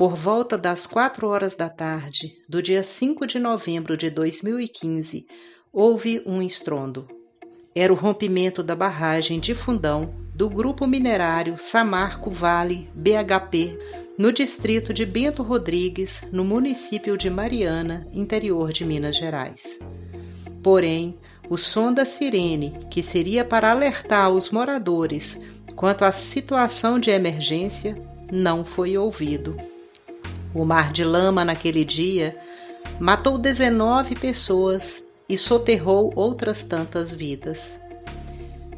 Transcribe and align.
Por 0.00 0.16
volta 0.16 0.56
das 0.56 0.86
quatro 0.86 1.28
horas 1.28 1.54
da 1.54 1.68
tarde 1.68 2.38
do 2.48 2.62
dia 2.62 2.82
5 2.82 3.26
de 3.26 3.38
novembro 3.38 3.98
de 3.98 4.08
2015, 4.08 5.26
houve 5.70 6.22
um 6.24 6.40
estrondo. 6.40 7.06
Era 7.74 7.92
o 7.92 7.96
rompimento 7.96 8.62
da 8.62 8.74
barragem 8.74 9.38
de 9.38 9.54
Fundão 9.54 10.14
do 10.34 10.48
grupo 10.48 10.86
minerário 10.86 11.58
Samarco 11.58 12.30
Vale 12.30 12.88
BHP, 12.94 13.78
no 14.16 14.32
distrito 14.32 14.94
de 14.94 15.04
Bento 15.04 15.42
Rodrigues, 15.42 16.26
no 16.32 16.46
município 16.46 17.14
de 17.14 17.28
Mariana, 17.28 18.08
interior 18.10 18.72
de 18.72 18.86
Minas 18.86 19.18
Gerais. 19.18 19.80
Porém, 20.62 21.18
o 21.50 21.58
som 21.58 21.92
da 21.92 22.06
sirene, 22.06 22.74
que 22.90 23.02
seria 23.02 23.44
para 23.44 23.70
alertar 23.70 24.30
os 24.30 24.48
moradores 24.48 25.42
quanto 25.76 26.06
à 26.06 26.10
situação 26.10 26.98
de 26.98 27.10
emergência, 27.10 28.02
não 28.32 28.64
foi 28.64 28.96
ouvido. 28.96 29.54
O 30.54 30.64
mar 30.64 30.92
de 30.92 31.04
lama 31.04 31.44
naquele 31.44 31.84
dia 31.84 32.36
matou 32.98 33.38
19 33.38 34.16
pessoas 34.16 35.04
e 35.28 35.38
soterrou 35.38 36.12
outras 36.16 36.62
tantas 36.62 37.12
vidas. 37.12 37.80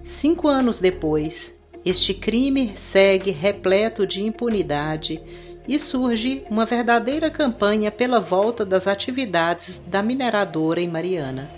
Cinco 0.05 0.49
anos 0.49 0.79
depois, 0.79 1.61
este 1.85 2.13
crime 2.13 2.75
segue 2.77 3.31
repleto 3.31 4.07
de 4.07 4.23
impunidade 4.23 5.23
e 5.67 5.79
surge 5.79 6.45
uma 6.51 6.67
verdadeira 6.67 7.31
campanha 7.31 7.91
pela 7.91 8.21
volta 8.21 8.65
das 8.67 8.87
atividades 8.87 9.83
da 9.87 10.03
mineradora 10.03 10.81
em 10.81 10.89
Mariana. 10.89 11.51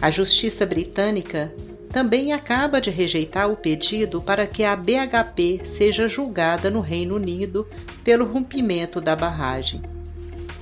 A 0.00 0.10
Justiça 0.10 0.66
Britânica 0.66 1.54
também 1.92 2.32
acaba 2.32 2.80
de 2.80 2.88
rejeitar 2.88 3.50
o 3.50 3.56
pedido 3.56 4.22
para 4.22 4.46
que 4.46 4.62
a 4.62 4.76
BHP 4.76 5.62
seja 5.64 6.08
julgada 6.08 6.70
no 6.70 6.80
Reino 6.80 7.16
Unido 7.16 7.66
pelo 8.04 8.24
rompimento 8.24 9.00
da 9.00 9.16
barragem. 9.16 9.82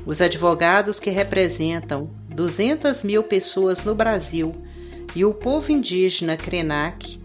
Os 0.07 0.21
advogados 0.23 0.99
que 0.99 1.11
representam 1.11 2.09
200 2.31 3.05
mil 3.05 3.23
pessoas 3.23 3.85
no 3.85 3.95
Brasil 3.95 4.55
e 5.15 5.25
o 5.25 5.35
povo 5.35 5.71
indígena 5.71 6.37
Krenak 6.37 7.21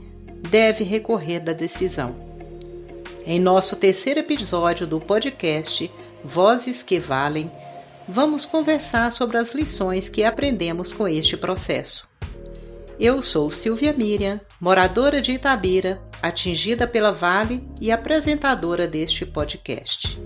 deve 0.50 0.84
recorrer 0.84 1.40
da 1.40 1.54
decisão. 1.54 2.16
Em 3.26 3.40
nosso 3.40 3.78
terceiro 3.78 4.20
episódio 4.20 4.86
do 4.86 5.00
podcast 5.00 5.90
Vozes 6.26 6.84
que 6.84 7.00
Valem, 7.00 7.50
vamos 8.06 8.44
conversar 8.44 9.14
sobre 9.14 9.38
as 9.38 9.54
lições 9.54 10.10
que 10.10 10.26
aprendemos 10.26 10.92
com 10.92 11.08
este 11.08 11.38
processo. 11.38 12.13
Eu 13.06 13.22
sou 13.22 13.52
Silvia 13.52 13.92
Miriam, 13.92 14.40
moradora 14.62 15.22
de 15.22 15.34
Itabira, 15.34 16.02
atingida 16.22 16.88
pela 16.88 17.12
Vale 17.12 17.62
e 17.82 17.92
apresentadora 17.92 18.88
deste 18.88 19.26
podcast. 19.26 20.18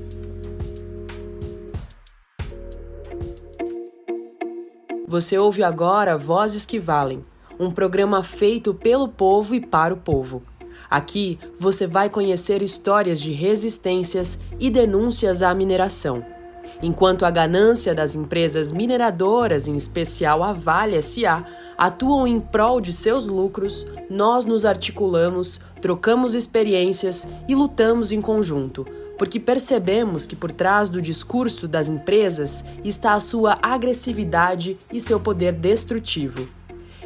Você 5.08 5.40
ouve 5.40 5.64
agora 5.64 6.20
Vozes 6.20 6.68
que 6.68 6.80
Valem, 6.80 7.26
um 7.60 7.72
programa 7.72 8.24
feito 8.24 8.76
pelo 8.76 9.08
povo 9.08 9.56
e 9.56 9.60
para 9.60 9.92
o 9.92 9.98
povo. 9.98 10.44
Aqui 10.88 11.40
você 11.60 11.88
vai 11.88 12.12
conhecer 12.12 12.62
histórias 12.62 13.20
de 13.20 13.32
resistências 13.32 14.40
e 14.60 14.70
denúncias 14.70 15.42
à 15.42 15.52
mineração 15.52 16.37
enquanto 16.82 17.26
a 17.26 17.32
ganância 17.32 17.94
das 17.94 18.16
empresas 18.16 18.72
mineradoras, 18.72 19.68
em 19.68 19.76
especial 19.76 20.44
a 20.44 20.54
Vale 20.54 21.02
SA, 21.02 21.46
atuam 21.78 22.28
em 22.28 22.40
prol 22.40 22.82
de 22.82 22.94
seus 22.94 23.28
lucros, 23.28 23.86
nós 24.10 24.46
nos 24.46 24.66
articulamos, 24.66 25.60
trocamos 25.82 26.34
experiências 26.34 27.28
e 27.48 27.56
lutamos 27.56 28.12
em 28.12 28.22
conjunto, 28.22 28.86
porque 29.18 29.40
percebemos 29.40 30.26
que 30.26 30.36
por 30.36 30.52
trás 30.52 30.90
do 30.90 31.02
discurso 31.02 31.68
das 31.68 31.90
empresas 31.90 32.64
está 32.84 33.14
a 33.14 33.20
sua 33.20 33.58
agressividade 33.62 34.78
e 34.92 35.00
seu 35.00 35.20
poder 35.20 35.54
destrutivo. 35.54 36.57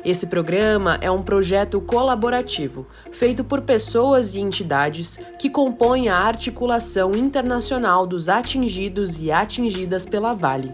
Esse 0.04 0.26
programa 0.26 0.98
é 1.00 1.12
um 1.12 1.22
projeto 1.22 1.80
colaborativo, 1.80 2.88
feito 3.12 3.44
por 3.44 3.62
pessoas 3.62 4.34
e 4.34 4.40
entidades 4.40 5.20
que 5.38 5.48
compõem 5.48 6.10
a 6.10 6.18
articulação 6.18 7.12
internacional 7.12 8.08
dos 8.08 8.28
atingidos 8.28 9.22
e 9.22 9.32
atingidas 9.32 10.08
pela 10.08 10.34
Vale. 10.34 10.74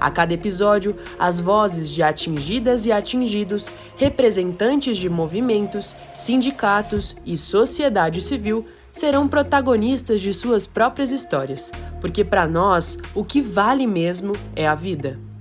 A 0.00 0.10
cada 0.10 0.32
episódio, 0.32 0.96
as 1.18 1.38
vozes 1.38 1.90
de 1.90 2.02
atingidas 2.02 2.86
e 2.86 2.92
atingidos, 2.92 3.70
representantes 3.96 4.96
de 4.96 5.08
movimentos, 5.08 5.94
sindicatos 6.14 7.14
e 7.26 7.36
sociedade 7.36 8.20
civil 8.22 8.66
serão 8.90 9.28
protagonistas 9.28 10.20
de 10.20 10.32
suas 10.32 10.66
próprias 10.66 11.12
histórias, 11.12 11.70
porque 12.00 12.24
para 12.24 12.48
nós 12.48 12.98
o 13.14 13.22
que 13.22 13.40
vale 13.40 13.86
mesmo 13.86 14.32
é 14.56 14.66
a 14.66 14.74
vida. 14.74 15.31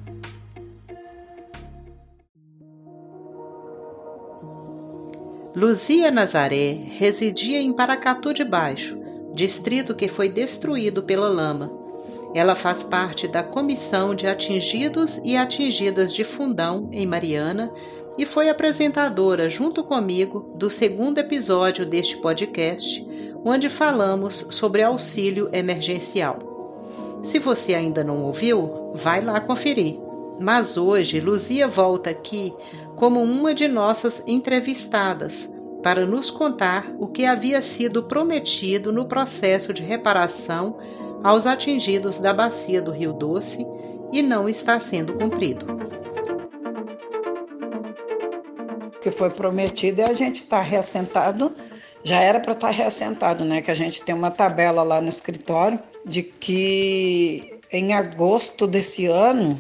Luzia 5.62 6.10
Nazaré 6.10 6.76
residia 6.98 7.62
em 7.62 7.72
Paracatu 7.72 8.34
de 8.34 8.44
Baixo, 8.44 8.98
distrito 9.32 9.94
que 9.94 10.08
foi 10.08 10.28
destruído 10.28 11.04
pela 11.04 11.30
lama. 11.30 11.72
Ela 12.34 12.56
faz 12.56 12.82
parte 12.82 13.28
da 13.28 13.44
Comissão 13.44 14.16
de 14.16 14.26
Atingidos 14.26 15.22
e 15.24 15.38
Atingidas 15.38 16.12
de 16.12 16.24
Fundão, 16.24 16.90
em 16.92 17.06
Mariana, 17.06 17.72
e 18.18 18.26
foi 18.26 18.50
apresentadora, 18.50 19.48
junto 19.52 19.84
comigo, 19.84 20.52
do 20.56 20.68
segundo 20.68 21.20
episódio 21.20 21.86
deste 21.86 22.18
podcast, 22.18 23.08
onde 23.46 23.70
falamos 23.70 24.48
sobre 24.50 24.82
auxílio 24.82 25.48
emergencial. 25.54 27.20
Se 27.22 27.38
você 27.38 27.76
ainda 27.76 28.04
não 28.04 28.24
ouviu, 28.24 28.94
vai 28.96 29.22
lá 29.22 29.40
conferir. 29.40 30.00
Mas 30.42 30.76
hoje 30.76 31.20
Luzia 31.20 31.68
volta 31.68 32.10
aqui 32.10 32.52
como 32.96 33.22
uma 33.22 33.54
de 33.54 33.68
nossas 33.68 34.24
entrevistadas 34.26 35.48
para 35.84 36.04
nos 36.04 36.32
contar 36.32 36.92
o 36.98 37.08
que 37.08 37.26
havia 37.26 37.62
sido 37.62 38.02
prometido 38.04 38.92
no 38.92 39.06
processo 39.06 39.72
de 39.72 39.84
reparação 39.84 40.80
aos 41.24 41.46
atingidos 41.46 42.18
da 42.18 42.34
bacia 42.34 42.82
do 42.82 42.92
Rio 42.92 43.14
Doce 43.14 43.64
e 44.12 44.24
não 44.24 44.50
está 44.50 44.80
sendo 44.80 45.14
cumprido. 45.14 45.80
O 48.88 49.00
que 49.00 49.12
foi 49.12 49.30
prometido 49.30 50.02
é 50.02 50.06
a 50.06 50.14
gente 50.14 50.38
estar 50.38 50.58
tá 50.58 50.64
reassentado, 50.64 51.56
já 52.04 52.20
era 52.20 52.40
para 52.40 52.54
estar 52.54 52.70
tá 52.70 52.74
reassentado, 52.74 53.46
né? 53.46 53.62
Que 53.62 53.70
a 53.70 53.76
gente 53.76 54.02
tem 54.02 54.16
uma 54.16 54.32
tabela 54.32 54.82
lá 54.82 55.00
no 55.00 55.10
escritório 55.10 55.80
de 56.04 56.24
que 56.24 57.60
em 57.72 57.94
agosto 57.94 58.66
desse 58.66 59.06
ano 59.06 59.60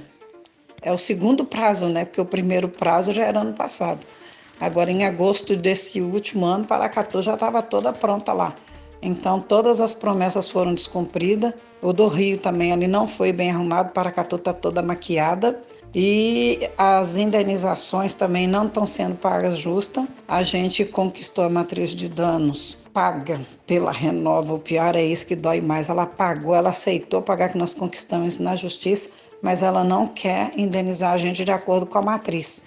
é 0.82 0.92
o 0.92 0.98
segundo 0.98 1.46
prazo, 1.46 1.88
né? 1.88 2.06
Porque 2.06 2.22
o 2.22 2.26
primeiro 2.26 2.68
prazo 2.68 3.14
já 3.14 3.24
era 3.24 3.40
ano 3.40 3.54
passado. 3.54 4.00
Agora, 4.60 4.92
em 4.92 5.06
agosto 5.06 5.56
desse 5.56 6.02
último 6.02 6.46
ano, 6.46 6.66
Paracatu 6.66 7.22
já 7.22 7.34
estava 7.34 7.62
toda 7.62 7.92
pronta 7.92 8.34
lá. 8.34 8.56
Então, 9.02 9.40
todas 9.40 9.82
as 9.82 9.96
promessas 9.96 10.48
foram 10.48 10.74
descumpridas. 10.74 11.54
O 11.82 11.92
do 11.92 12.08
Rio 12.08 12.38
também 12.38 12.72
ali 12.72 12.88
não 12.88 13.08
foi 13.08 13.34
bem 13.34 13.50
arrumado, 13.50 13.92
Paracatu 13.92 14.36
está 14.36 14.54
toda 14.54 14.82
maquiada. 14.82 15.60
E 15.94 16.70
as 16.78 17.18
indenizações 17.18 18.14
também 18.14 18.48
não 18.48 18.68
estão 18.68 18.86
sendo 18.86 19.16
pagas 19.16 19.58
justa. 19.58 20.08
A 20.28 20.42
gente 20.42 20.86
conquistou 20.86 21.44
a 21.44 21.50
matriz 21.50 21.92
de 21.92 22.08
danos 22.08 22.78
paga 22.94 23.42
pela 23.66 23.92
Renova. 23.92 24.54
O 24.54 24.60
pior 24.60 24.96
é 24.96 25.04
isso 25.04 25.26
que 25.26 25.36
dói 25.36 25.60
mais. 25.60 25.90
Ela 25.90 26.06
pagou, 26.06 26.56
ela 26.56 26.70
aceitou 26.70 27.22
pagar 27.22 27.50
que 27.50 27.58
nós 27.58 27.74
conquistamos 27.74 28.38
na 28.38 28.56
justiça, 28.56 29.10
mas 29.42 29.64
ela 29.64 29.84
não 29.84 30.08
quer 30.08 30.52
indenizar 30.56 31.14
a 31.14 31.18
gente 31.18 31.44
de 31.44 31.52
acordo 31.52 31.86
com 31.86 31.98
a 31.98 32.02
matriz. 32.02 32.64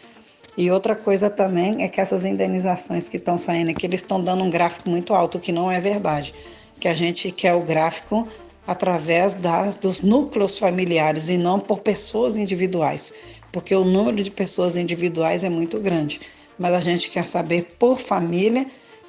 E 0.57 0.71
outra 0.71 0.95
coisa 0.95 1.29
também 1.29 1.83
é 1.83 1.89
que 1.89 2.01
essas 2.01 2.25
indenizações 2.25 3.09
que 3.09 3.17
estão 3.17 3.37
saindo 3.37 3.71
aqui, 3.71 3.87
eles 3.87 4.03
estão 4.03 4.23
dando 4.23 4.45
um 4.45 4.51
gráfico 4.51 4.89
muito 4.89 5.13
alto, 5.13 5.41
que 5.41 5.51
não 5.51 5.71
é 5.71 5.81
verdade. 5.81 6.35
Que 6.79 6.89
a 6.89 6.95
gente 6.95 7.31
quer 7.33 7.55
o 7.55 7.61
gráfico 7.61 8.29
através 8.67 9.35
das, 9.35 9.77
dos 9.77 10.01
núcleos 10.01 10.59
familiares 10.59 11.29
e 11.29 11.37
não 11.37 11.59
por 11.59 11.81
pessoas 11.81 12.37
individuais, 12.37 13.15
porque 13.53 13.75
o 13.75 13.85
número 13.85 14.17
de 14.17 14.31
pessoas 14.31 14.77
individuais 14.77 15.45
é 15.45 15.51
muito 15.51 15.79
grande. 15.79 16.21
Mas 16.59 16.73
a 16.73 16.81
gente 16.81 17.11
quer 17.11 17.25
saber 17.27 17.77
por 17.79 17.99
família, 17.99 18.67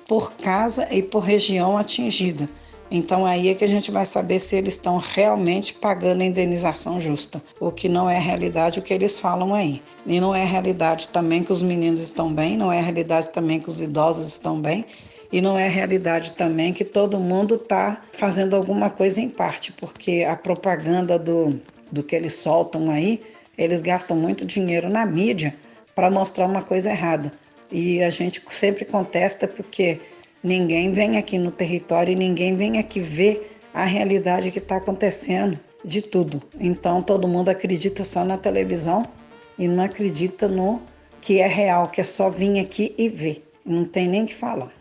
por 0.07 0.33
casa 0.33 0.87
e 0.91 1.01
por 1.01 1.19
região 1.19 1.77
atingida. 1.77 2.49
Então 2.89 3.25
aí 3.25 3.49
é 3.49 3.55
que 3.55 3.63
a 3.63 3.67
gente 3.67 3.89
vai 3.91 4.05
saber 4.05 4.39
se 4.39 4.55
eles 4.55 4.75
estão 4.75 4.97
realmente 4.97 5.73
pagando 5.73 6.21
a 6.21 6.25
indenização 6.25 6.99
justa, 6.99 7.41
o 7.59 7.71
que 7.71 7.89
não 7.89 8.09
é 8.09 8.19
realidade 8.19 8.79
o 8.79 8.81
que 8.81 8.93
eles 8.93 9.19
falam 9.19 9.53
aí. 9.53 9.81
E 10.05 10.19
não 10.19 10.35
é 10.35 10.45
realidade 10.45 11.07
também 11.07 11.43
que 11.43 11.51
os 11.51 11.61
meninos 11.61 11.99
estão 11.99 12.31
bem, 12.31 12.57
não 12.57 12.71
é 12.71 12.79
realidade 12.79 13.29
também 13.29 13.59
que 13.59 13.69
os 13.69 13.81
idosos 13.81 14.27
estão 14.27 14.61
bem, 14.61 14.85
e 15.31 15.41
não 15.41 15.57
é 15.57 15.67
realidade 15.67 16.33
também 16.33 16.71
que 16.71 16.85
todo 16.85 17.19
mundo 17.19 17.55
está 17.55 18.01
fazendo 18.13 18.55
alguma 18.55 18.89
coisa 18.89 19.19
em 19.19 19.29
parte, 19.29 19.71
porque 19.73 20.23
a 20.23 20.35
propaganda 20.35 21.17
do, 21.17 21.59
do 21.91 22.03
que 22.03 22.15
eles 22.15 22.35
soltam 22.35 22.91
aí, 22.91 23.19
eles 23.57 23.81
gastam 23.81 24.15
muito 24.15 24.45
dinheiro 24.45 24.89
na 24.89 25.05
mídia 25.05 25.55
para 25.95 26.11
mostrar 26.11 26.45
uma 26.45 26.61
coisa 26.61 26.91
errada. 26.91 27.31
E 27.71 28.03
a 28.03 28.09
gente 28.09 28.41
sempre 28.49 28.85
contesta 28.85 29.47
porque 29.47 29.99
Ninguém 30.45 30.91
vem 30.91 31.17
aqui 31.17 31.39
no 31.39 31.49
território 31.49 32.11
e 32.11 32.15
ninguém 32.15 32.55
vem 32.55 32.77
aqui 32.77 32.99
ver 32.99 33.57
a 33.73 33.83
realidade 33.83 34.51
que 34.51 34.59
está 34.59 34.75
acontecendo 34.75 35.59
de 35.83 36.03
tudo. 36.03 36.39
Então 36.59 37.01
todo 37.01 37.27
mundo 37.27 37.49
acredita 37.49 38.03
só 38.05 38.23
na 38.23 38.37
televisão 38.37 39.03
e 39.57 39.67
não 39.67 39.83
acredita 39.83 40.47
no 40.47 40.83
que 41.19 41.39
é 41.39 41.47
real, 41.47 41.87
que 41.87 41.99
é 41.99 42.03
só 42.03 42.29
vir 42.29 42.59
aqui 42.59 42.93
e 42.95 43.09
ver. 43.09 43.43
Não 43.65 43.85
tem 43.85 44.07
nem 44.07 44.23
que 44.23 44.35
falar. 44.35 44.71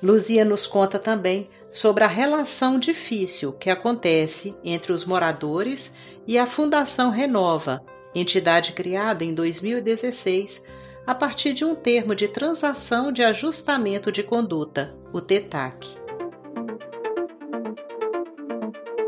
Luzia 0.00 0.44
nos 0.44 0.64
conta 0.64 0.96
também 0.96 1.48
sobre 1.68 2.04
a 2.04 2.08
relação 2.08 2.78
difícil 2.78 3.52
que 3.52 3.70
acontece 3.70 4.54
entre 4.62 4.92
os 4.92 5.04
moradores 5.04 5.92
e 6.24 6.38
a 6.38 6.46
Fundação 6.46 7.10
Renova, 7.10 7.84
entidade 8.14 8.70
criada 8.70 9.24
em 9.24 9.34
2016 9.34 10.62
a 11.06 11.14
partir 11.14 11.52
de 11.52 11.64
um 11.64 11.74
termo 11.74 12.14
de 12.14 12.26
transação 12.26 13.12
de 13.12 13.22
ajustamento 13.22 14.10
de 14.10 14.22
conduta, 14.22 14.94
o 15.12 15.20
TETAC. 15.20 15.98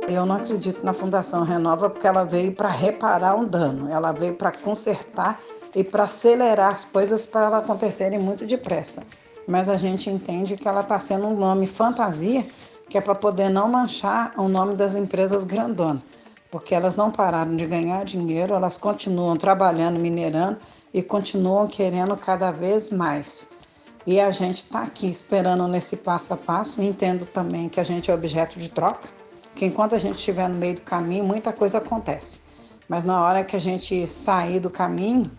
Eu 0.06 0.26
não 0.26 0.36
acredito 0.36 0.84
na 0.84 0.92
Fundação 0.92 1.42
Renova 1.42 1.88
porque 1.88 2.06
ela 2.06 2.24
veio 2.24 2.52
para 2.52 2.68
reparar 2.68 3.34
um 3.34 3.46
dano, 3.46 3.90
ela 3.90 4.12
veio 4.12 4.34
para 4.34 4.52
consertar 4.52 5.40
e 5.74 5.82
para 5.82 6.04
acelerar 6.04 6.70
as 6.70 6.84
coisas 6.84 7.26
para 7.26 7.46
elas 7.46 7.64
acontecerem 7.64 8.18
muito 8.18 8.46
depressa. 8.46 9.04
Mas 9.48 9.68
a 9.68 9.76
gente 9.76 10.10
entende 10.10 10.56
que 10.56 10.68
ela 10.68 10.82
está 10.82 10.98
sendo 10.98 11.26
um 11.26 11.36
nome 11.36 11.66
fantasia, 11.66 12.46
que 12.90 12.98
é 12.98 13.00
para 13.00 13.14
poder 13.14 13.48
não 13.48 13.68
manchar 13.68 14.32
o 14.36 14.48
nome 14.48 14.74
das 14.74 14.96
empresas 14.96 15.44
grandonas, 15.44 16.02
porque 16.50 16.74
elas 16.74 16.94
não 16.94 17.10
pararam 17.10 17.56
de 17.56 17.66
ganhar 17.66 18.04
dinheiro, 18.04 18.54
elas 18.54 18.76
continuam 18.76 19.36
trabalhando, 19.36 19.98
minerando 19.98 20.58
e 20.96 21.02
continuam 21.02 21.68
querendo 21.68 22.16
cada 22.16 22.50
vez 22.50 22.90
mais. 22.90 23.50
E 24.06 24.18
a 24.18 24.30
gente 24.30 24.64
está 24.64 24.82
aqui 24.82 25.06
esperando 25.06 25.68
nesse 25.68 25.98
passo 25.98 26.32
a 26.32 26.36
passo, 26.36 26.80
entendo 26.80 27.26
também 27.26 27.68
que 27.68 27.78
a 27.78 27.84
gente 27.84 28.10
é 28.10 28.14
objeto 28.14 28.58
de 28.58 28.70
troca 28.70 29.08
que 29.56 29.64
enquanto 29.64 29.94
a 29.94 29.98
gente 29.98 30.16
estiver 30.16 30.48
no 30.48 30.56
meio 30.56 30.74
do 30.74 30.82
caminho, 30.82 31.24
muita 31.24 31.52
coisa 31.52 31.78
acontece. 31.78 32.42
Mas 32.88 33.04
na 33.04 33.20
hora 33.22 33.42
que 33.42 33.56
a 33.56 33.58
gente 33.58 34.06
sair 34.06 34.60
do 34.60 34.70
caminho, 34.70 35.30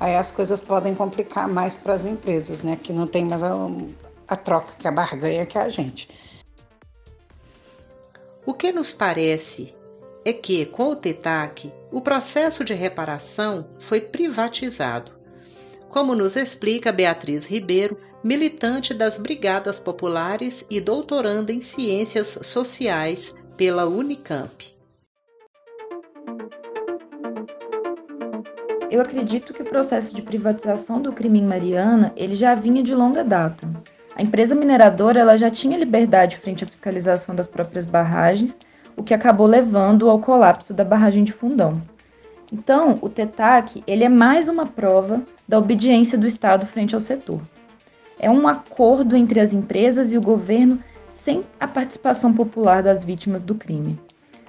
aí 0.00 0.16
as 0.16 0.30
coisas 0.30 0.60
podem 0.62 0.94
complicar 0.94 1.46
mais 1.46 1.76
para 1.76 1.92
as 1.92 2.06
empresas, 2.06 2.62
né? 2.62 2.76
Que 2.76 2.92
não 2.92 3.06
tem 3.06 3.24
mais 3.26 3.42
a, 3.42 3.52
a 4.26 4.34
troca, 4.34 4.74
que 4.78 4.88
a 4.88 4.90
barganha 4.90 5.44
que 5.44 5.58
é 5.58 5.60
a 5.60 5.68
gente. 5.68 6.08
O 8.46 8.54
que 8.54 8.72
nos 8.72 8.92
parece 8.92 9.75
é 10.26 10.32
que, 10.32 10.66
com 10.66 10.90
o 10.90 10.96
TETAC, 10.96 11.72
o 11.92 12.00
processo 12.00 12.64
de 12.64 12.74
reparação 12.74 13.68
foi 13.78 14.00
privatizado. 14.00 15.12
Como 15.88 16.16
nos 16.16 16.34
explica 16.34 16.90
Beatriz 16.90 17.46
Ribeiro, 17.46 17.96
militante 18.24 18.92
das 18.92 19.18
Brigadas 19.18 19.78
Populares 19.78 20.66
e 20.68 20.80
doutoranda 20.80 21.52
em 21.52 21.60
Ciências 21.60 22.40
Sociais 22.42 23.36
pela 23.56 23.86
Unicamp. 23.86 24.74
Eu 28.90 29.00
acredito 29.00 29.54
que 29.54 29.62
o 29.62 29.68
processo 29.68 30.12
de 30.12 30.22
privatização 30.22 31.00
do 31.00 31.12
crime 31.12 31.38
em 31.38 31.46
Mariana 31.46 32.12
ele 32.16 32.34
já 32.34 32.52
vinha 32.56 32.82
de 32.82 32.92
longa 32.96 33.22
data. 33.22 33.70
A 34.16 34.22
empresa 34.22 34.56
mineradora 34.56 35.20
ela 35.20 35.36
já 35.36 35.52
tinha 35.52 35.78
liberdade 35.78 36.38
frente 36.38 36.64
à 36.64 36.66
fiscalização 36.66 37.32
das 37.32 37.46
próprias 37.46 37.84
barragens, 37.84 38.56
que 39.06 39.14
acabou 39.14 39.46
levando 39.46 40.10
ao 40.10 40.18
colapso 40.18 40.74
da 40.74 40.84
barragem 40.84 41.24
de 41.24 41.32
Fundão. 41.32 41.74
Então, 42.52 42.98
o 43.00 43.08
TETAC 43.08 43.82
ele 43.86 44.04
é 44.04 44.08
mais 44.08 44.48
uma 44.48 44.66
prova 44.66 45.22
da 45.48 45.58
obediência 45.58 46.18
do 46.18 46.26
Estado 46.26 46.66
frente 46.66 46.94
ao 46.94 47.00
setor. 47.00 47.40
É 48.18 48.30
um 48.30 48.48
acordo 48.48 49.16
entre 49.16 49.40
as 49.40 49.52
empresas 49.52 50.12
e 50.12 50.18
o 50.18 50.22
governo 50.22 50.78
sem 51.22 51.42
a 51.58 51.68
participação 51.68 52.32
popular 52.32 52.82
das 52.82 53.04
vítimas 53.04 53.42
do 53.42 53.54
crime. 53.54 53.98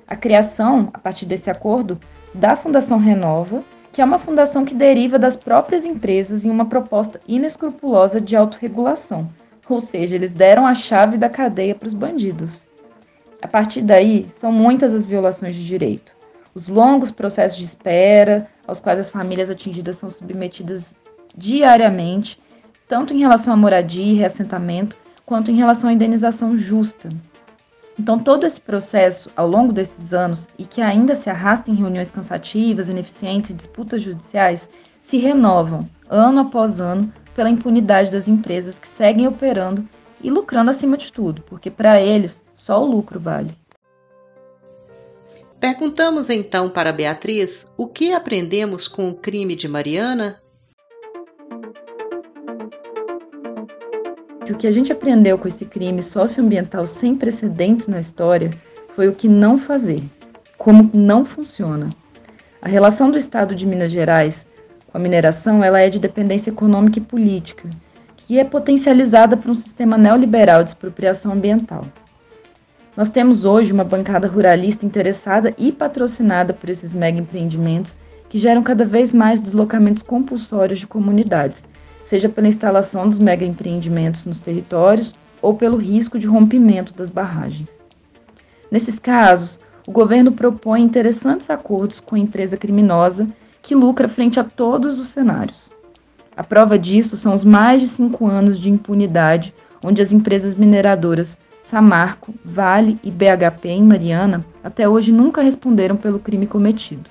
A 0.08 0.16
criação, 0.16 0.90
a 0.94 0.98
partir 1.00 1.26
desse 1.26 1.50
acordo, 1.50 2.00
da 2.34 2.56
Fundação 2.56 2.98
Renova, 2.98 3.64
que 3.92 4.02
é 4.02 4.06
uma 4.06 4.20
fundação 4.20 4.64
que 4.64 4.76
deriva 4.76 5.20
das 5.20 5.36
próprias 5.36 5.86
empresas 5.86 6.46
em 6.46 6.50
uma 6.50 6.66
proposta 6.66 7.20
inescrupulosa 7.28 8.22
de 8.22 8.36
autorregulação, 8.36 9.30
ou 9.70 9.82
seja, 9.82 10.16
eles 10.16 10.32
deram 10.32 10.66
a 10.66 10.74
chave 10.74 11.18
da 11.18 11.30
cadeia 11.30 11.76
para 11.76 11.88
os 11.88 11.94
bandidos. 11.94 12.67
A 13.42 13.48
partir 13.48 13.82
daí, 13.82 14.28
são 14.42 14.52
muitas 14.52 14.94
as 14.94 15.06
violações 15.06 15.56
de 15.56 15.66
direito. 15.66 16.12
Os 16.56 16.68
longos 16.68 17.12
processos 17.12 17.58
de 17.58 17.66
espera, 17.66 18.48
aos 18.66 18.80
quais 18.80 19.00
as 19.00 19.10
famílias 19.10 19.50
atingidas 19.50 19.98
são 19.98 20.10
submetidas 20.10 20.96
diariamente, 21.36 22.40
tanto 22.88 23.14
em 23.14 23.20
relação 23.20 23.54
à 23.54 23.58
moradia 23.58 24.04
e 24.04 24.16
reassentamento, 24.16 24.98
quanto 25.26 25.52
em 25.52 25.56
relação 25.56 25.90
à 25.90 25.94
indenização 25.94 26.58
justa. 26.58 27.10
Então, 28.00 28.18
todo 28.18 28.46
esse 28.46 28.62
processo, 28.62 29.30
ao 29.36 29.48
longo 29.48 29.74
desses 29.74 30.14
anos, 30.14 30.48
e 30.58 30.66
que 30.66 30.82
ainda 30.82 31.16
se 31.16 31.30
arrasta 31.30 31.70
em 31.70 31.76
reuniões 31.76 32.10
cansativas, 32.10 32.90
ineficientes 32.90 33.52
e 33.52 33.54
disputas 33.54 34.02
judiciais, 34.02 34.70
se 35.02 35.18
renovam, 35.18 35.88
ano 36.10 36.42
após 36.42 36.80
ano, 36.80 37.12
pela 37.36 37.50
impunidade 37.50 38.10
das 38.10 38.28
empresas 38.28 38.80
que 38.80 38.88
seguem 38.88 39.28
operando 39.28 39.88
e 40.24 40.30
lucrando 40.30 40.72
acima 40.72 40.98
de 40.98 41.12
tudo, 41.12 41.44
porque 41.44 41.70
para 41.70 42.02
eles 42.02 42.42
só 42.68 42.84
o 42.84 42.86
lucro 42.86 43.18
vale. 43.18 43.58
Perguntamos 45.58 46.30
então 46.30 46.70
para 46.70 46.92
Beatriz 46.92 47.74
o 47.78 47.88
que 47.88 48.12
aprendemos 48.12 48.90
com 48.90 49.10
o 49.10 49.14
crime 49.14 49.56
de 49.56 49.70
Mariana 49.70 50.42
o 54.50 54.56
que 54.56 54.68
a 54.68 54.72
gente 54.72 54.94
aprendeu 54.94 55.38
com 55.38 55.48
esse 55.48 55.66
crime 55.66 56.02
socioambiental 56.02 56.86
sem 56.86 57.16
precedentes 57.16 57.86
na 57.86 58.00
história 58.00 58.50
foi 58.96 59.08
o 59.08 59.14
que 59.14 59.28
não 59.28 59.60
fazer, 59.60 60.02
como 60.58 60.90
não 60.94 61.26
funciona. 61.26 61.90
A 62.62 62.70
relação 62.70 63.10
do 63.10 63.18
Estado 63.18 63.54
de 63.54 63.66
Minas 63.66 63.92
Gerais 63.92 64.46
com 64.88 64.98
a 64.98 65.02
mineração 65.02 65.64
ela 65.64 65.82
é 65.82 65.90
de 65.90 66.00
dependência 66.00 66.50
econômica 66.50 66.98
e 67.00 67.02
política, 67.02 67.70
que 68.16 68.40
é 68.40 68.44
potencializada 68.44 69.36
por 69.36 69.52
um 69.52 69.60
sistema 69.60 69.98
neoliberal 69.98 70.64
de 70.64 70.70
expropriação 70.70 71.34
ambiental. 71.34 71.82
Nós 72.98 73.10
temos 73.10 73.46
hoje 73.46 73.72
uma 73.72 73.84
bancada 73.84 74.28
ruralista 74.28 74.84
interessada 74.84 75.54
e 75.56 75.72
patrocinada 75.72 76.52
por 76.52 76.68
esses 76.68 76.96
mega 76.96 77.20
empreendimentos 77.20 77.96
que 78.28 78.40
geram 78.40 78.64
cada 78.64 78.84
vez 78.84 79.14
mais 79.14 79.40
deslocamentos 79.40 80.02
compulsórios 80.02 80.80
de 80.80 80.88
comunidades 80.88 81.64
seja 82.10 82.28
pela 82.28 82.48
instalação 82.48 83.08
dos 83.08 83.20
mega 83.20 83.46
empreendimentos 83.46 84.26
nos 84.26 84.40
territórios 84.40 85.14
ou 85.42 85.54
pelo 85.54 85.78
risco 85.78 86.18
de 86.18 86.26
rompimento 86.26 86.94
das 86.94 87.10
barragens. 87.10 87.70
Nesses 88.72 88.98
casos, 88.98 89.60
o 89.86 89.92
governo 89.92 90.32
propõe 90.32 90.82
interessantes 90.82 91.50
acordos 91.50 92.00
com 92.00 92.16
a 92.16 92.20
empresa 92.20 92.58
criminosa 92.58 93.28
que 93.62 93.76
lucra 93.76 94.08
frente 94.08 94.40
a 94.40 94.44
todos 94.44 95.00
os 95.00 95.10
cenários. 95.10 95.70
A 96.36 96.44
prova 96.44 96.80
disso 96.80 97.16
são 97.16 97.34
os 97.34 97.44
mais 97.44 97.82
de 97.82 97.88
cinco 97.88 98.26
anos 98.26 98.58
de 98.58 98.70
impunidade 98.70 99.54
onde 99.84 100.02
as 100.02 100.12
empresas 100.12 100.56
mineradoras 100.56 101.38
Samarco, 101.70 102.34
Vale 102.46 102.98
e 103.04 103.12
BHP 103.12 103.70
em 103.70 103.84
Mariana 103.84 104.40
até 104.64 104.88
hoje 104.88 105.12
nunca 105.12 105.42
responderam 105.42 105.98
pelo 105.98 106.18
crime 106.18 106.48
cometido, 106.48 107.10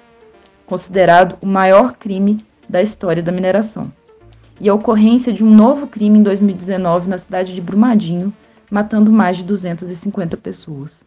considerado 0.64 1.36
o 1.42 1.46
maior 1.46 1.94
crime 1.94 2.38
da 2.68 2.80
história 2.80 3.22
da 3.22 3.30
mineração 3.30 3.92
e 4.58 4.68
a 4.68 4.74
ocorrência 4.74 5.32
de 5.32 5.44
um 5.44 5.54
novo 5.54 5.86
crime 5.86 6.18
em 6.18 6.22
2019 6.22 7.08
na 7.08 7.18
cidade 7.18 7.54
de 7.54 7.60
Brumadinho, 7.60 8.32
matando 8.70 9.12
mais 9.12 9.36
de 9.36 9.44
250 9.44 10.36
pessoas. 10.38 11.04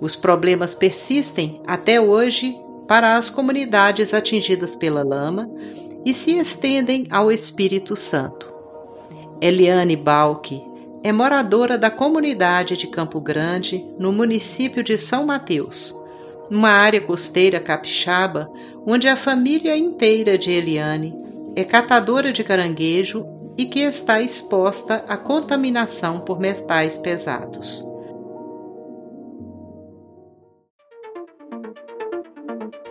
Os 0.00 0.16
problemas 0.16 0.74
persistem 0.74 1.62
até 1.64 2.00
hoje 2.00 2.56
para 2.88 3.16
as 3.16 3.30
comunidades 3.30 4.12
atingidas 4.12 4.74
pela 4.74 5.04
lama 5.04 5.48
e 6.04 6.12
se 6.12 6.36
estendem 6.36 7.06
ao 7.10 7.30
Espírito 7.30 7.94
Santo. 7.94 8.52
Eliane 9.40 9.96
Balque 9.96 10.62
é 11.06 11.12
moradora 11.12 11.78
da 11.78 11.88
comunidade 11.88 12.76
de 12.76 12.88
Campo 12.88 13.20
Grande, 13.20 13.88
no 13.96 14.10
município 14.10 14.82
de 14.82 14.98
São 14.98 15.24
Mateus, 15.24 15.94
uma 16.50 16.70
área 16.70 17.00
costeira 17.00 17.60
capixaba 17.60 18.50
onde 18.84 19.06
a 19.06 19.14
família 19.14 19.76
inteira 19.76 20.36
de 20.36 20.50
Eliane 20.50 21.14
é 21.54 21.62
catadora 21.62 22.32
de 22.32 22.42
caranguejo 22.42 23.24
e 23.56 23.66
que 23.66 23.78
está 23.78 24.20
exposta 24.20 25.04
à 25.06 25.16
contaminação 25.16 26.18
por 26.18 26.40
metais 26.40 26.96
pesados. 26.96 27.84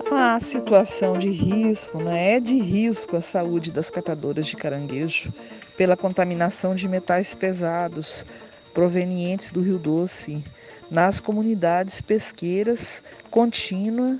A 0.10 0.40
situação 0.40 1.18
de 1.18 1.30
risco 1.30 1.98
né, 1.98 2.36
é 2.36 2.40
de 2.40 2.58
risco 2.62 3.18
à 3.18 3.22
saúde 3.22 3.74
das 3.74 3.90
catadoras 3.90 4.48
de 4.48 4.56
caranguejo 4.56 5.34
pela 5.78 5.98
contaminação 5.98 6.76
de 6.76 6.88
metais 6.88 7.36
pesados 7.36 8.26
provenientes 8.74 9.52
do 9.52 9.62
Rio 9.62 9.78
Doce 9.78 10.44
nas 10.92 11.20
comunidades 11.20 12.02
pesqueiras 12.02 13.04
contínua 13.32 14.20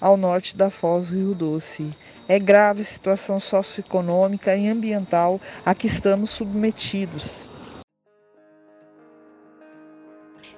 ao 0.00 0.16
norte 0.16 0.56
da 0.56 0.68
Foz 0.68 1.08
do 1.08 1.16
Rio 1.16 1.34
Doce. 1.34 1.90
É 2.26 2.38
grave 2.38 2.82
a 2.82 2.84
situação 2.84 3.38
socioeconômica 3.38 4.56
e 4.56 4.68
ambiental 4.68 5.40
a 5.64 5.74
que 5.74 5.86
estamos 5.86 6.30
submetidos. 6.30 7.48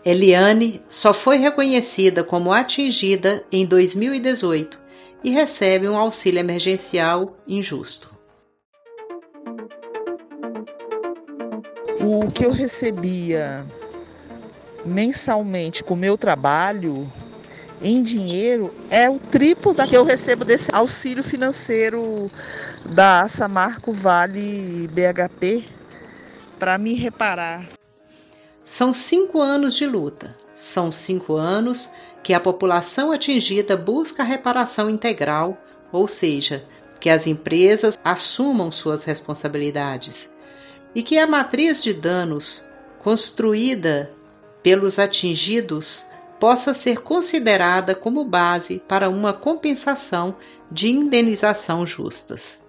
Eliane 0.04 0.82
só 0.86 1.14
foi 1.14 1.38
reconhecida 1.38 2.22
como 2.22 2.52
atingida 2.52 3.42
em 3.50 3.66
2018 3.66 4.78
e 5.24 5.30
recebe 5.30 5.88
um 5.88 5.96
auxílio 5.96 6.40
emergencial 6.40 7.38
injusto. 7.48 8.13
O 12.06 12.30
que 12.30 12.44
eu 12.44 12.52
recebia 12.52 13.64
mensalmente 14.84 15.82
com 15.82 15.94
o 15.94 15.96
meu 15.96 16.18
trabalho 16.18 17.10
em 17.80 18.02
dinheiro 18.02 18.74
é 18.90 19.08
o 19.08 19.18
triplo 19.18 19.72
da 19.72 19.86
que 19.86 19.96
eu 19.96 20.04
recebo 20.04 20.44
desse 20.44 20.70
auxílio 20.70 21.22
financeiro 21.22 22.30
da 22.84 23.26
Samarco 23.26 23.90
Vale 23.90 24.86
BHP 24.88 25.64
para 26.58 26.76
me 26.76 26.92
reparar. 26.92 27.66
São 28.66 28.92
cinco 28.92 29.40
anos 29.40 29.74
de 29.74 29.86
luta. 29.86 30.36
São 30.54 30.92
cinco 30.92 31.36
anos 31.36 31.88
que 32.22 32.34
a 32.34 32.40
população 32.40 33.12
atingida 33.12 33.78
busca 33.78 34.22
reparação 34.22 34.90
integral, 34.90 35.56
ou 35.90 36.06
seja, 36.06 36.66
que 37.00 37.08
as 37.08 37.26
empresas 37.26 37.98
assumam 38.04 38.70
suas 38.70 39.04
responsabilidades 39.04 40.33
e 40.94 41.02
que 41.02 41.18
a 41.18 41.26
matriz 41.26 41.82
de 41.82 41.92
danos 41.92 42.64
construída 43.02 44.10
pelos 44.62 44.98
atingidos 44.98 46.06
possa 46.40 46.74
ser 46.74 47.02
considerada 47.02 47.94
como 47.94 48.24
base 48.24 48.82
para 48.88 49.08
uma 49.08 49.32
compensação 49.32 50.34
de 50.70 50.90
indenização 50.90 51.86
justas. 51.86 52.62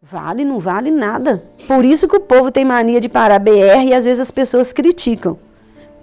Vale, 0.00 0.44
não 0.44 0.60
vale 0.60 0.90
nada. 0.90 1.42
Por 1.66 1.84
isso 1.84 2.06
que 2.06 2.16
o 2.16 2.20
povo 2.20 2.50
tem 2.50 2.64
mania 2.64 3.00
de 3.00 3.08
parar 3.08 3.38
BR 3.38 3.86
e 3.86 3.94
às 3.94 4.04
vezes 4.04 4.20
as 4.20 4.30
pessoas 4.30 4.72
criticam. 4.72 5.38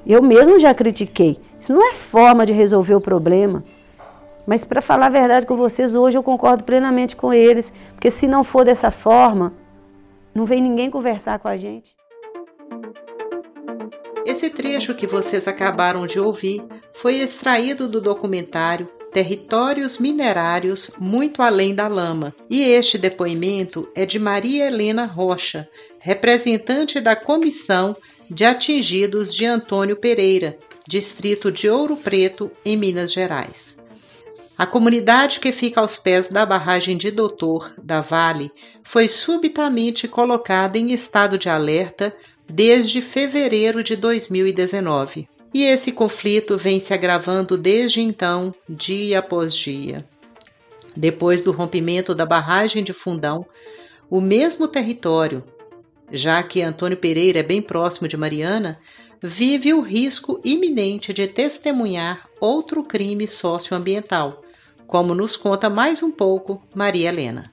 Eu 0.05 0.21
mesmo 0.21 0.59
já 0.59 0.73
critiquei. 0.73 1.39
Isso 1.59 1.71
não 1.71 1.89
é 1.89 1.93
forma 1.93 2.45
de 2.45 2.51
resolver 2.51 2.95
o 2.95 3.01
problema. 3.01 3.63
Mas 4.45 4.65
para 4.65 4.81
falar 4.81 5.05
a 5.05 5.09
verdade 5.09 5.45
com 5.45 5.55
vocês, 5.55 5.95
hoje 5.95 6.17
eu 6.17 6.23
concordo 6.23 6.65
plenamente 6.65 7.15
com 7.15 7.33
eles, 7.33 7.73
porque 7.93 8.11
se 8.11 8.27
não 8.27 8.43
for 8.43 8.65
dessa 8.65 8.91
forma, 8.91 9.53
não 10.33 10.45
vem 10.45 10.61
ninguém 10.61 10.89
conversar 10.89 11.39
com 11.39 11.47
a 11.47 11.57
gente. 11.57 11.95
Esse 14.25 14.49
trecho 14.49 14.95
que 14.95 15.05
vocês 15.05 15.47
acabaram 15.47 16.07
de 16.07 16.19
ouvir 16.19 16.63
foi 16.93 17.15
extraído 17.15 17.87
do 17.89 17.99
documentário 17.99 18.89
Territórios 19.11 19.99
Minerários 19.99 20.89
Muito 20.97 21.43
Além 21.43 21.75
da 21.75 21.87
Lama. 21.87 22.33
E 22.49 22.61
este 22.61 22.97
depoimento 22.97 23.87
é 23.93 24.07
de 24.07 24.17
Maria 24.17 24.65
Helena 24.65 25.05
Rocha, 25.05 25.69
representante 25.99 26.99
da 26.99 27.15
Comissão 27.15 27.95
de 28.27 28.43
Atingidos 28.43 29.35
de 29.35 29.45
Antônio 29.45 29.95
Pereira, 29.95 30.57
distrito 30.87 31.51
de 31.51 31.69
Ouro 31.69 31.95
Preto, 31.95 32.49
em 32.65 32.75
Minas 32.75 33.13
Gerais. 33.13 33.82
A 34.55 34.67
comunidade 34.67 35.39
que 35.39 35.51
fica 35.51 35.81
aos 35.81 35.97
pés 35.97 36.27
da 36.27 36.45
barragem 36.45 36.95
de 36.95 37.09
Doutor, 37.09 37.73
da 37.81 38.01
Vale, 38.01 38.51
foi 38.83 39.07
subitamente 39.07 40.07
colocada 40.07 40.77
em 40.77 40.91
estado 40.91 41.39
de 41.39 41.49
alerta 41.49 42.15
desde 42.47 43.01
fevereiro 43.01 43.83
de 43.83 43.95
2019. 43.95 45.27
E 45.51 45.63
esse 45.63 45.91
conflito 45.91 46.55
vem 46.55 46.79
se 46.79 46.93
agravando 46.93 47.57
desde 47.57 48.01
então, 48.01 48.53
dia 48.69 49.19
após 49.19 49.55
dia. 49.55 50.05
Depois 50.95 51.41
do 51.41 51.51
rompimento 51.51 52.13
da 52.13 52.25
barragem 52.25 52.83
de 52.83 52.93
Fundão, 52.93 53.45
o 54.07 54.21
mesmo 54.21 54.67
território, 54.67 55.43
já 56.11 56.43
que 56.43 56.61
Antônio 56.61 56.97
Pereira 56.97 57.39
é 57.39 57.43
bem 57.43 57.61
próximo 57.61 58.07
de 58.07 58.15
Mariana, 58.15 58.79
vive 59.19 59.73
o 59.73 59.81
risco 59.81 60.39
iminente 60.43 61.11
de 61.11 61.27
testemunhar 61.27 62.29
outro 62.39 62.83
crime 62.83 63.27
socioambiental, 63.27 64.42
como 64.87 65.15
nos 65.15 65.35
conta 65.35 65.69
mais 65.69 66.01
um 66.03 66.11
pouco 66.11 66.61
Maria 66.75 67.09
Helena. 67.09 67.51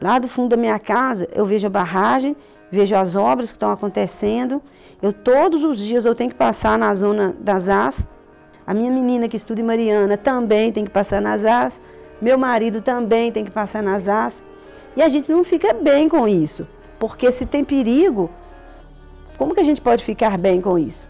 Lá 0.00 0.18
do 0.18 0.28
fundo 0.28 0.50
da 0.50 0.56
minha 0.56 0.78
casa, 0.78 1.28
eu 1.32 1.46
vejo 1.46 1.66
a 1.66 1.70
barragem, 1.70 2.36
vejo 2.70 2.94
as 2.94 3.14
obras 3.14 3.50
que 3.50 3.56
estão 3.56 3.70
acontecendo. 3.70 4.60
Eu 5.00 5.12
todos 5.12 5.62
os 5.62 5.78
dias 5.78 6.04
eu 6.04 6.14
tenho 6.14 6.30
que 6.30 6.36
passar 6.36 6.78
na 6.78 6.94
zona 6.94 7.34
das 7.40 7.68
AS. 7.68 8.08
A 8.66 8.74
minha 8.74 8.90
menina 8.90 9.28
que 9.28 9.36
estuda 9.36 9.60
em 9.60 9.64
Mariana 9.64 10.16
também 10.16 10.72
tem 10.72 10.84
que 10.84 10.90
passar 10.90 11.20
nas 11.20 11.44
AS. 11.44 11.80
Meu 12.20 12.36
marido 12.36 12.80
também 12.80 13.30
tem 13.30 13.44
que 13.44 13.50
passar 13.50 13.82
nas 13.82 14.08
AS. 14.08 14.44
E 14.96 15.02
a 15.02 15.08
gente 15.08 15.30
não 15.30 15.42
fica 15.42 15.72
bem 15.72 16.08
com 16.08 16.26
isso, 16.28 16.66
porque 16.98 17.30
se 17.32 17.46
tem 17.46 17.64
perigo, 17.64 18.30
como 19.36 19.54
que 19.54 19.60
a 19.60 19.64
gente 19.64 19.80
pode 19.80 20.04
ficar 20.04 20.38
bem 20.38 20.60
com 20.60 20.78
isso? 20.78 21.08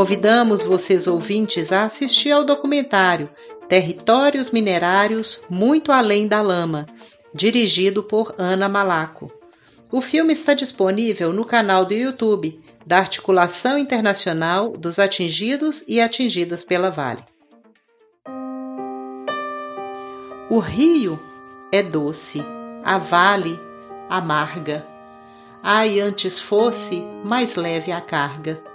Convidamos 0.00 0.62
vocês 0.62 1.06
ouvintes 1.06 1.70
a 1.72 1.84
assistir 1.84 2.30
ao 2.30 2.42
documentário 2.42 3.28
Territórios 3.68 4.50
Minerários 4.50 5.42
Muito 5.50 5.92
Além 5.92 6.26
da 6.26 6.40
Lama, 6.40 6.86
dirigido 7.34 8.02
por 8.02 8.34
Ana 8.38 8.66
Malaco. 8.66 9.30
O 9.92 10.00
filme 10.00 10.32
está 10.32 10.54
disponível 10.54 11.34
no 11.34 11.44
canal 11.44 11.84
do 11.84 11.92
YouTube 11.92 12.62
da 12.86 12.96
Articulação 12.96 13.76
Internacional 13.76 14.70
dos 14.70 14.98
Atingidos 14.98 15.84
e 15.86 16.00
Atingidas 16.00 16.64
pela 16.64 16.88
Vale. 16.88 17.22
O 20.48 20.60
rio 20.60 21.20
é 21.70 21.82
doce, 21.82 22.42
a 22.82 22.96
vale 22.96 23.60
amarga. 24.08 24.82
Ai, 25.62 26.00
antes 26.00 26.40
fosse 26.40 27.04
mais 27.22 27.54
leve 27.54 27.92
a 27.92 28.00
carga. 28.00 28.69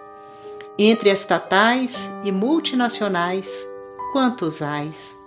Entre 0.77 1.09
estatais 1.09 2.11
e 2.21 2.33
multinacionais, 2.33 3.65
quantos 4.11 4.61
ais? 4.61 5.17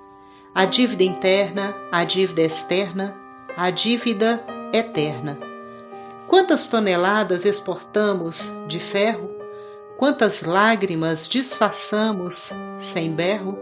A 0.55 0.67
dívida 0.67 1.03
interna, 1.03 1.75
a 1.91 2.05
dívida 2.05 2.43
externa, 2.43 3.17
a 3.57 3.71
dívida 3.71 4.45
eterna. 4.75 5.39
Quantas 6.27 6.69
toneladas 6.69 7.47
exportamos 7.47 8.53
de 8.67 8.79
ferro? 8.79 9.31
Quantas 9.97 10.43
lágrimas 10.43 11.27
disfarçamos 11.27 12.53
sem 12.77 13.11
berro? 13.11 13.59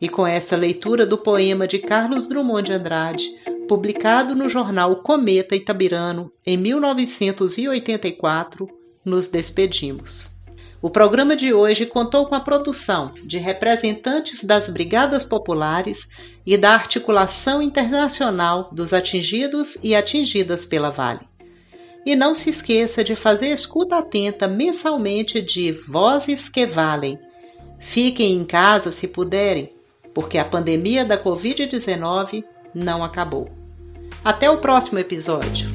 E 0.00 0.08
com 0.08 0.26
essa 0.26 0.56
leitura 0.56 1.06
do 1.06 1.16
poema 1.16 1.68
de 1.68 1.78
Carlos 1.78 2.26
Drummond 2.26 2.64
de 2.64 2.72
Andrade, 2.72 3.47
publicado 3.68 4.34
no 4.34 4.48
jornal 4.48 4.96
Cometa 4.96 5.54
Itabirano 5.54 6.32
em 6.44 6.56
1984, 6.56 8.68
nos 9.04 9.28
despedimos. 9.28 10.30
O 10.80 10.88
programa 10.88 11.36
de 11.36 11.52
hoje 11.52 11.86
contou 11.86 12.26
com 12.26 12.34
a 12.34 12.40
produção 12.40 13.12
de 13.22 13.36
representantes 13.36 14.42
das 14.42 14.70
Brigadas 14.70 15.22
Populares 15.22 16.08
e 16.46 16.56
da 16.56 16.70
Articulação 16.70 17.60
Internacional 17.60 18.70
dos 18.72 18.94
Atingidos 18.94 19.76
e 19.82 19.94
Atingidas 19.94 20.64
pela 20.64 20.90
Vale. 20.90 21.28
E 22.06 22.16
não 22.16 22.34
se 22.34 22.48
esqueça 22.48 23.04
de 23.04 23.14
fazer 23.14 23.48
escuta 23.48 23.98
atenta 23.98 24.48
mensalmente 24.48 25.42
de 25.42 25.72
Vozes 25.72 26.48
que 26.48 26.64
Valem. 26.64 27.18
Fiquem 27.78 28.34
em 28.34 28.44
casa 28.44 28.90
se 28.90 29.06
puderem 29.06 29.74
porque 30.14 30.38
a 30.38 30.44
pandemia 30.44 31.04
da 31.04 31.22
Covid-19 31.22 32.42
não 32.74 33.04
acabou. 33.04 33.57
Até 34.24 34.50
o 34.50 34.58
próximo 34.58 34.98
episódio! 34.98 35.68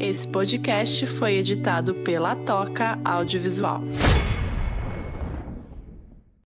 Esse 0.00 0.26
podcast 0.28 1.06
foi 1.06 1.34
editado 1.36 1.94
pela 1.94 2.34
Toca 2.36 2.98
Audiovisual. 3.04 3.80